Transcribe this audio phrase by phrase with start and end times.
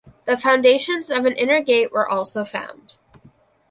[0.25, 2.95] The foundations of an inner gate were also found.